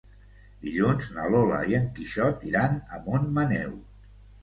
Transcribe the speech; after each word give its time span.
Dilluns 0.63 1.09
na 1.17 1.27
Lola 1.35 1.61
i 1.73 1.79
en 1.83 1.87
Quixot 2.01 2.51
iran 2.55 2.83
a 2.99 3.03
Montmaneu. 3.07 3.81